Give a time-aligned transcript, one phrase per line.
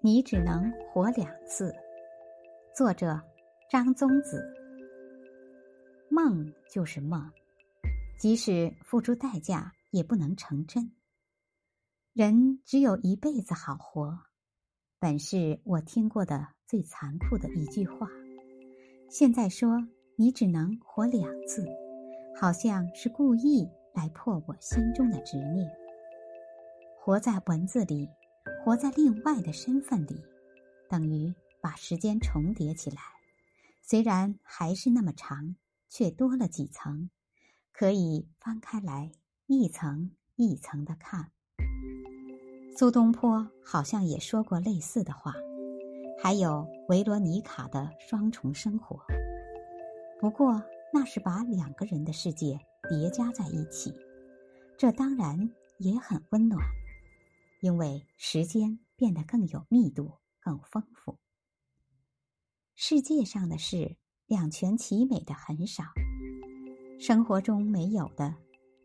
[0.00, 1.74] 你只能活两次。
[2.72, 3.20] 作者：
[3.68, 4.40] 张宗子。
[6.08, 7.28] 梦就是梦，
[8.16, 10.92] 即使付出代价，也不能成真。
[12.12, 14.16] 人只有一辈子好活，
[15.00, 18.06] 本是我听过的最残酷的一句话。
[19.10, 19.84] 现在说
[20.16, 21.66] 你只能活两次，
[22.40, 25.68] 好像是故意来破我心中的执念。
[27.00, 28.08] 活在文字里。
[28.64, 30.22] 活在另外的身份里，
[30.88, 32.98] 等于把时间重叠起来。
[33.82, 35.56] 虽然还是那么长，
[35.88, 37.08] 却多了几层，
[37.72, 39.10] 可以翻开来
[39.46, 41.30] 一层一层的看。
[42.76, 45.34] 苏东坡好像也说过类似的话，
[46.22, 49.00] 还有维罗妮卡的双重生活。
[50.20, 50.62] 不过
[50.92, 53.94] 那是把两个人的世界叠加在一起，
[54.76, 56.60] 这当然也很温暖。
[57.60, 61.18] 因为时间变得更有密度、更丰富。
[62.74, 65.82] 世界上的事两全其美的很少，
[67.00, 68.36] 生活中没有的，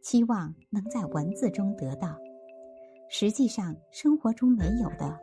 [0.00, 2.16] 期望能在文字中得到；
[3.10, 5.20] 实际上生活中没有的，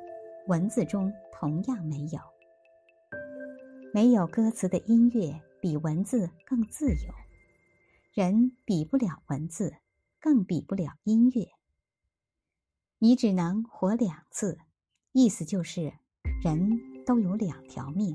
[0.47, 2.20] 文字中同样没有。
[3.92, 7.11] 没有歌词的音乐比文字更自由，
[8.14, 9.75] 人比不了文字，
[10.20, 11.47] 更比不了音乐。
[13.02, 14.58] 你只能活两次，
[15.14, 15.94] 意思就是，
[16.44, 18.14] 人都有两条命，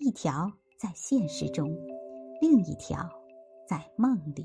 [0.00, 1.70] 一条在现实中，
[2.40, 3.08] 另一条
[3.68, 4.44] 在梦里。